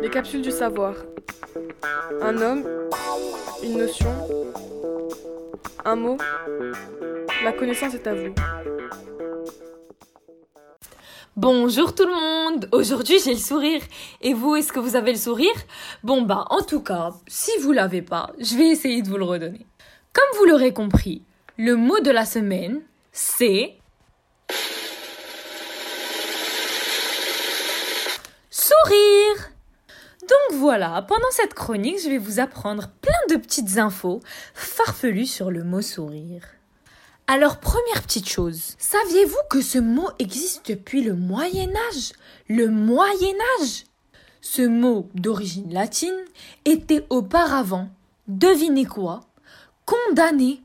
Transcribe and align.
Les 0.00 0.10
capsules 0.10 0.42
du 0.42 0.50
savoir. 0.50 0.94
Un 2.20 2.36
homme, 2.38 2.64
une 3.62 3.78
notion, 3.78 4.10
un 5.84 5.96
mot. 5.96 6.18
La 7.44 7.52
connaissance 7.52 7.94
est 7.94 8.06
à 8.06 8.14
vous. 8.14 8.34
Bonjour 11.34 11.94
tout 11.94 12.04
le 12.04 12.12
monde 12.12 12.68
Aujourd'hui 12.72 13.18
j'ai 13.24 13.32
le 13.32 13.38
sourire. 13.38 13.80
Et 14.20 14.34
vous, 14.34 14.56
est-ce 14.56 14.72
que 14.72 14.80
vous 14.80 14.96
avez 14.96 15.12
le 15.12 15.18
sourire? 15.18 15.54
Bon 16.02 16.22
bah 16.22 16.46
en 16.50 16.62
tout 16.62 16.82
cas, 16.82 17.10
si 17.26 17.50
vous 17.60 17.72
l'avez 17.72 18.02
pas, 18.02 18.32
je 18.38 18.56
vais 18.56 18.68
essayer 18.68 19.02
de 19.02 19.08
vous 19.08 19.16
le 19.16 19.24
redonner. 19.24 19.66
Comme 20.12 20.38
vous 20.38 20.44
l'aurez 20.44 20.74
compris, 20.74 21.22
le 21.56 21.76
mot 21.76 22.00
de 22.00 22.10
la 22.10 22.26
semaine, 22.26 22.82
c'est... 23.12 23.76
Donc 28.84 28.94
voilà, 30.62 31.02
pendant 31.08 31.30
cette 31.32 31.54
chronique, 31.54 31.98
je 32.04 32.08
vais 32.08 32.18
vous 32.18 32.38
apprendre 32.38 32.88
plein 33.00 33.12
de 33.30 33.34
petites 33.34 33.78
infos 33.78 34.20
farfelues 34.54 35.26
sur 35.26 35.50
le 35.50 35.64
mot 35.64 35.82
sourire. 35.82 36.44
Alors, 37.26 37.58
première 37.58 38.00
petite 38.04 38.28
chose, 38.28 38.76
saviez-vous 38.78 39.40
que 39.50 39.60
ce 39.60 39.80
mot 39.80 40.08
existe 40.20 40.70
depuis 40.70 41.02
le 41.02 41.14
Moyen 41.14 41.68
Âge? 41.88 42.12
Le 42.48 42.68
Moyen 42.68 43.34
Âge 43.58 43.86
Ce 44.40 44.62
mot 44.62 45.08
d'origine 45.16 45.74
latine 45.74 46.14
était 46.64 47.06
auparavant, 47.10 47.88
devinez 48.28 48.84
quoi? 48.84 49.22
Condamné. 49.84 50.62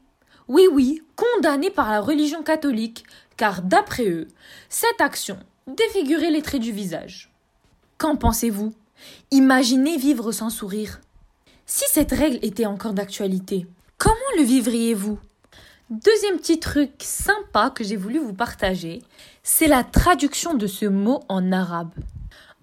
Oui, 0.48 0.68
oui, 0.72 1.02
condamné 1.16 1.72
par 1.72 1.90
la 1.90 2.02
religion 2.02 2.44
catholique, 2.44 3.04
car 3.36 3.64
d'après 3.64 4.08
eux, 4.08 4.28
cette 4.70 5.02
action 5.02 5.40
défigurait 5.66 6.30
les 6.30 6.44
traits 6.44 6.62
du 6.62 6.72
visage. 6.72 7.32
Qu'en 7.98 8.16
pensez-vous? 8.16 8.76
Imaginez 9.32 9.98
vivre 9.98 10.32
sans 10.32 10.50
sourire. 10.50 11.02
Si 11.66 11.86
cette 11.90 12.12
règle 12.12 12.40
était 12.42 12.66
encore 12.66 12.94
d'actualité, 12.94 13.68
comment 13.98 14.16
le 14.38 14.44
vivriez-vous? 14.44 15.20
Deuxième 15.90 16.38
petit 16.38 16.60
truc 16.60 16.92
sympa 17.00 17.70
que 17.70 17.84
j'ai 17.84 17.96
voulu 17.96 18.20
vous 18.20 18.34
partager, 18.34 19.02
c'est 19.44 19.68
la 19.68 19.84
traduction 19.84 20.54
de 20.54 20.68
ce 20.68 20.86
mot 20.86 21.24
en 21.30 21.52
arabe. 21.52 21.94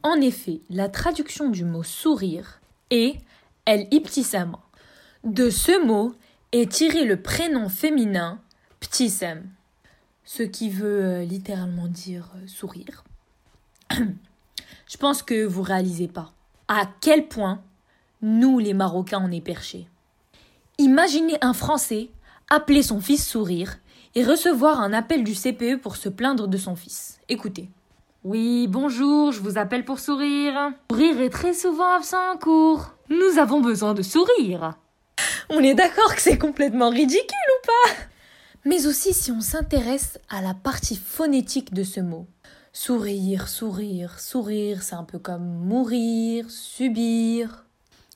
En 0.02 0.20
effet, 0.20 0.60
la 0.68 0.90
traduction 0.90 1.48
du 1.48 1.64
mot 1.64 1.82
sourire 1.82 2.60
est 2.90 3.16
el 3.64 3.88
ibtisama. 3.90 4.58
De 5.24 5.48
ce 5.48 5.82
mot 5.84 6.14
est 6.52 6.70
tiré 6.70 7.04
le 7.04 7.20
prénom 7.20 7.70
féminin 7.70 8.40
ptisem, 8.80 9.48
ce 10.24 10.42
qui 10.42 10.68
veut 10.68 11.04
euh, 11.04 11.24
littéralement 11.24 11.88
dire 11.88 12.30
euh, 12.36 12.46
sourire. 12.46 13.04
Je 14.86 14.96
pense 14.96 15.22
que 15.22 15.44
vous 15.44 15.62
réalisez 15.62 16.08
pas 16.08 16.32
à 16.68 16.88
quel 17.00 17.28
point 17.28 17.60
nous 18.22 18.58
les 18.58 18.74
Marocains 18.74 19.22
on 19.22 19.30
est 19.30 19.40
perchés. 19.40 19.88
Imaginez 20.78 21.36
un 21.40 21.52
Français 21.52 22.10
appeler 22.50 22.82
son 22.82 23.00
fils 23.00 23.26
sourire 23.26 23.76
et 24.14 24.24
recevoir 24.24 24.80
un 24.80 24.92
appel 24.92 25.24
du 25.24 25.34
CPE 25.34 25.80
pour 25.80 25.96
se 25.96 26.08
plaindre 26.08 26.48
de 26.48 26.56
son 26.56 26.76
fils. 26.76 27.18
Écoutez. 27.28 27.68
Oui, 28.22 28.66
bonjour, 28.68 29.32
je 29.32 29.40
vous 29.40 29.58
appelle 29.58 29.84
pour 29.84 29.98
sourire. 29.98 30.72
Sourire 30.90 31.20
est 31.20 31.30
très 31.30 31.52
souvent 31.52 31.96
absent 31.96 32.32
en 32.32 32.38
cours. 32.38 32.94
Nous 33.10 33.38
avons 33.38 33.60
besoin 33.60 33.92
de 33.92 34.02
sourire. 34.02 34.74
On 35.50 35.60
est 35.60 35.74
d'accord 35.74 36.14
que 36.14 36.22
c'est 36.22 36.38
complètement 36.38 36.88
ridicule 36.88 37.20
ou 37.22 37.66
pas? 37.66 37.94
Mais 38.64 38.86
aussi 38.86 39.12
si 39.12 39.30
on 39.30 39.42
s'intéresse 39.42 40.18
à 40.30 40.40
la 40.40 40.54
partie 40.54 40.96
phonétique 40.96 41.74
de 41.74 41.84
ce 41.84 42.00
mot. 42.00 42.26
Sourire, 42.76 43.46
sourire, 43.46 44.18
sourire, 44.18 44.82
c'est 44.82 44.96
un 44.96 45.04
peu 45.04 45.20
comme 45.20 45.46
mourir, 45.46 46.50
subir. 46.50 47.64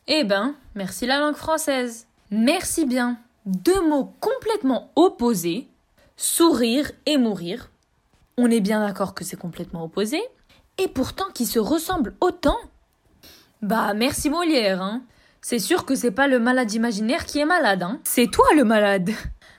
Eh 0.08 0.24
ben, 0.24 0.56
merci 0.74 1.06
la 1.06 1.20
langue 1.20 1.36
française. 1.36 2.08
Merci 2.32 2.84
bien 2.84 3.18
deux 3.46 3.88
mots 3.88 4.12
complètement 4.18 4.90
opposés, 4.96 5.68
sourire 6.16 6.90
et 7.06 7.18
mourir. 7.18 7.70
On 8.36 8.50
est 8.50 8.58
bien 8.58 8.84
d'accord 8.84 9.14
que 9.14 9.22
c'est 9.22 9.36
complètement 9.36 9.84
opposé, 9.84 10.20
et 10.76 10.88
pourtant 10.88 11.30
qui 11.32 11.46
se 11.46 11.60
ressemblent 11.60 12.16
autant. 12.20 12.58
Bah 13.62 13.94
merci 13.94 14.28
Molière, 14.28 14.82
hein. 14.82 15.02
C'est 15.40 15.60
sûr 15.60 15.86
que 15.86 15.94
c'est 15.94 16.10
pas 16.10 16.26
le 16.26 16.40
malade 16.40 16.72
imaginaire 16.72 17.26
qui 17.26 17.38
est 17.38 17.46
malade, 17.46 17.84
hein. 17.84 18.00
C'est 18.02 18.28
toi 18.28 18.46
le 18.56 18.64
malade. 18.64 19.10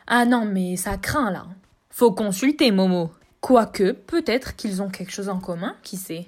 Ah 0.08 0.26
non, 0.26 0.44
mais 0.44 0.76
ça 0.76 0.98
craint 0.98 1.32
là. 1.32 1.46
Faut 1.90 2.12
consulter 2.12 2.72
Momo. 2.72 3.12
Quoique, 3.42 3.92
peut-être 3.92 4.56
qu'ils 4.56 4.82
ont 4.82 4.90
quelque 4.90 5.12
chose 5.12 5.30
en 5.30 5.40
commun, 5.40 5.76
qui 5.84 5.98
sait. 5.98 6.28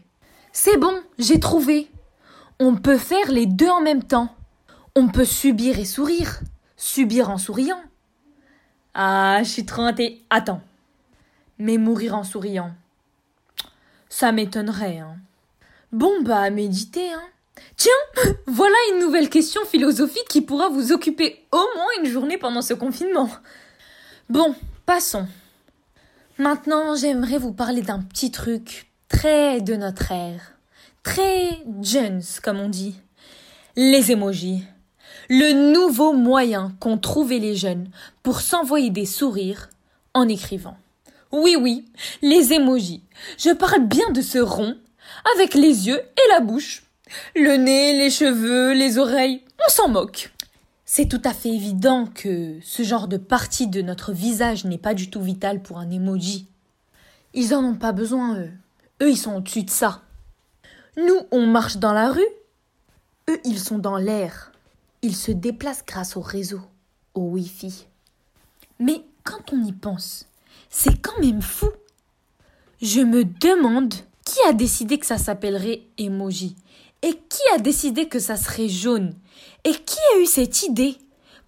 C'est 0.54 0.78
bon, 0.78 1.02
j'ai 1.18 1.40
trouvé. 1.40 1.90
On 2.60 2.76
peut 2.76 2.98
faire 2.98 3.32
les 3.32 3.46
deux 3.46 3.70
en 3.70 3.82
même 3.82 4.04
temps. 4.04 4.36
On 4.96 5.08
peut 5.08 5.26
subir 5.26 5.80
et 5.80 5.86
sourire 5.86 6.42
subir 6.82 7.30
en 7.30 7.38
souriant. 7.38 7.82
Ah, 8.94 9.40
je 9.44 9.50
suis 9.50 9.66
trop 9.66 9.84
inté. 9.84 10.24
Attends. 10.30 10.62
Mais 11.60 11.78
mourir 11.78 12.16
en 12.16 12.24
souriant. 12.24 12.72
Ça 14.10 14.32
m'étonnerait, 14.32 14.98
hein. 14.98 15.16
Bon, 15.92 16.22
bah, 16.24 16.50
méditer, 16.50 17.14
hein. 17.14 17.22
Tiens, 17.78 17.92
voilà 18.48 18.76
une 18.92 19.00
nouvelle 19.00 19.30
question 19.30 19.64
philosophique 19.66 20.28
qui 20.28 20.42
pourra 20.42 20.70
vous 20.70 20.92
occuper 20.92 21.46
au 21.52 21.64
moins 21.76 21.88
une 22.00 22.10
journée 22.10 22.38
pendant 22.38 22.62
ce 22.62 22.74
confinement. 22.74 23.30
Bon, 24.30 24.56
passons. 24.86 25.28
Maintenant, 26.42 26.96
j'aimerais 26.96 27.38
vous 27.38 27.54
parler 27.54 27.84
d'un 27.84 28.00
petit 28.00 28.32
truc 28.32 28.90
très 29.10 29.62
de 29.62 29.76
notre 29.76 30.12
ère. 30.12 30.54
Très 31.04 31.60
jeunes, 31.84 32.24
comme 32.42 32.60
on 32.60 32.68
dit. 32.68 32.96
Les 33.76 34.12
émojis 34.12 34.64
le 35.30 35.72
nouveau 35.72 36.14
moyen 36.14 36.74
qu'ont 36.80 36.98
trouvé 36.98 37.38
les 37.38 37.56
jeunes 37.56 37.90
pour 38.24 38.42
s'envoyer 38.42 38.90
des 38.90 39.06
sourires 39.06 39.70
en 40.16 40.28
écrivant. 40.28 40.78
Oui, 41.32 41.56
oui, 41.56 41.86
les 42.24 42.54
émojis. 42.54 43.04
Je 43.38 43.52
parle 43.52 43.86
bien 43.86 44.10
de 44.10 44.22
ce 44.22 44.40
rond, 44.40 44.76
avec 45.36 45.54
les 45.54 45.88
yeux 45.88 46.00
et 46.00 46.32
la 46.32 46.40
bouche. 46.40 46.82
Le 47.36 47.56
nez, 47.56 48.00
les 48.00 48.10
cheveux, 48.10 48.74
les 48.74 48.98
oreilles, 48.98 49.44
on 49.64 49.70
s'en 49.70 49.90
moque. 49.90 50.32
C'est 50.94 51.08
tout 51.08 51.22
à 51.24 51.34
fait 51.34 51.48
évident 51.48 52.06
que 52.06 52.60
ce 52.62 52.84
genre 52.84 53.08
de 53.08 53.16
partie 53.16 53.68
de 53.68 53.82
notre 53.82 54.12
visage 54.12 54.66
n'est 54.66 54.78
pas 54.78 54.94
du 54.94 55.10
tout 55.10 55.22
vital 55.22 55.62
pour 55.62 55.78
un 55.78 55.90
emoji. 55.90 56.48
Ils 57.34 57.56
en 57.56 57.64
ont 57.64 57.76
pas 57.76 57.94
besoin, 57.94 58.38
eux. 58.38 58.52
Eux, 59.02 59.10
ils 59.10 59.18
sont 59.18 59.36
au-dessus 59.36 59.64
de 59.64 59.70
ça. 59.70 60.02
Nous, 60.98 61.18
on 61.32 61.48
marche 61.48 61.78
dans 61.78 61.94
la 61.94 62.12
rue. 62.12 62.20
Eux, 63.30 63.40
ils 63.46 63.58
sont 63.58 63.78
dans 63.78 63.96
l'air. 63.96 64.52
Il 65.02 65.16
se 65.16 65.32
déplace 65.32 65.86
grâce 65.86 66.18
au 66.18 66.20
réseau, 66.20 66.60
au 67.14 67.22
Wi-Fi. 67.22 67.88
Mais 68.78 69.02
quand 69.24 69.54
on 69.54 69.64
y 69.64 69.72
pense, 69.72 70.26
c'est 70.70 71.02
quand 71.02 71.22
même 71.22 71.42
fou. 71.42 71.70
Je 72.82 73.00
me 73.00 73.24
demande 73.24 73.94
qui 74.26 74.40
a 74.46 74.52
décidé 74.52 74.98
que 74.98 75.06
ça 75.06 75.18
s'appellerait 75.18 75.84
emoji 75.98 76.58
et 77.02 77.14
qui 77.14 77.42
a 77.54 77.58
décidé 77.58 78.08
que 78.08 78.20
ça 78.20 78.36
serait 78.36 78.70
jaune? 78.70 79.16
Et 79.64 79.74
qui 79.74 80.00
a 80.14 80.20
eu 80.20 80.26
cette 80.26 80.64
idée 80.64 80.98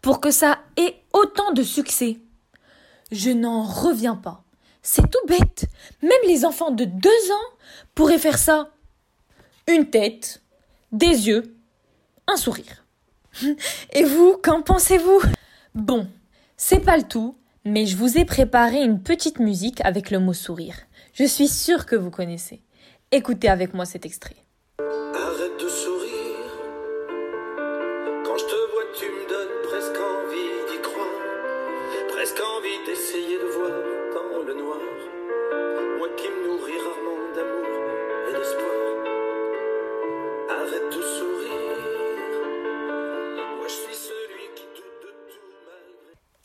pour 0.02 0.20
que 0.20 0.32
ça 0.32 0.60
ait 0.78 0.96
autant 1.14 1.52
de 1.54 1.64
succès? 1.64 2.18
Je 3.12 3.30
n'en 3.30 3.64
reviens 3.64 4.16
pas. 4.16 4.44
C'est 4.82 5.10
tout 5.10 5.26
bête. 5.28 5.66
Même 6.02 6.12
les 6.28 6.46
enfants 6.46 6.72
de 6.72 6.86
deux 6.86 7.32
ans 7.32 7.58
pourraient 7.96 8.18
faire 8.18 8.38
ça. 8.38 8.72
Une 9.68 9.90
tête, 9.90 10.42
des 10.92 11.28
yeux, 11.28 11.56
un 12.28 12.36
sourire. 12.36 12.86
Et 13.94 14.04
vous, 14.04 14.38
qu'en 14.44 14.62
pensez-vous? 14.62 15.22
Bon, 15.74 16.08
c'est 16.58 16.82
pas 16.82 16.98
le 16.98 17.04
tout, 17.04 17.36
mais 17.66 17.86
je 17.86 17.96
vous 17.96 18.18
ai 18.18 18.26
préparé 18.26 18.84
une 18.84 19.02
petite 19.02 19.40
musique 19.40 19.82
avec 19.86 20.12
le 20.12 20.20
mot 20.20 20.34
sourire. 20.34 20.76
Je 21.14 21.24
suis 21.24 21.48
sûre 21.48 21.86
que 21.86 21.96
vous 21.96 22.12
connaissez. 22.12 22.62
Écoutez 23.12 23.48
avec 23.48 23.74
moi 23.74 23.86
cet 23.86 24.06
extrait. 24.06 24.43
Et. 32.64 32.94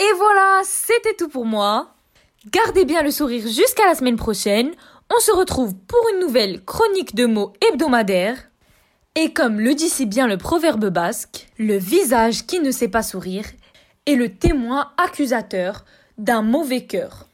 Et 0.01 0.13
voilà, 0.17 0.63
c'était 0.65 1.15
tout 1.15 1.29
pour 1.29 1.45
moi. 1.45 1.95
Gardez 2.51 2.85
bien 2.85 3.03
le 3.03 3.11
sourire 3.11 3.47
jusqu'à 3.47 3.87
la 3.87 3.95
semaine 3.95 4.17
prochaine. 4.17 4.73
On 5.15 5.21
se 5.21 5.33
retrouve 5.33 5.75
pour 5.87 6.01
une 6.13 6.21
nouvelle 6.21 6.65
chronique 6.65 7.15
de 7.15 7.27
mots 7.27 7.53
hebdomadaire. 7.61 8.37
Et 9.15 9.33
comme 9.33 9.61
le 9.61 9.75
dit 9.75 9.89
si 9.89 10.07
bien 10.07 10.27
le 10.27 10.37
proverbe 10.37 10.89
basque, 10.89 11.49
le 11.59 11.77
visage 11.77 12.47
qui 12.47 12.61
ne 12.61 12.71
sait 12.71 12.89
pas 12.89 13.03
sourire 13.03 13.45
est 14.07 14.15
le 14.15 14.35
témoin 14.35 14.93
accusateur 14.97 15.85
d'un 16.19 16.43
mauvais 16.43 16.85
cœur. 16.85 17.29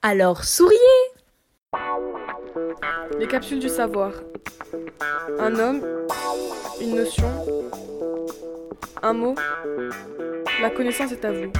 Alors 0.00 0.44
souriez 0.44 0.78
Les 3.18 3.26
capsules 3.26 3.58
du 3.58 3.68
savoir. 3.68 4.12
Un 5.38 5.58
homme, 5.58 5.82
une 6.80 6.94
notion, 6.94 7.28
un 9.02 9.12
mot, 9.12 9.34
la 10.62 10.70
connaissance 10.70 11.12
est 11.12 11.24
à 11.24 11.32
vous. 11.32 11.52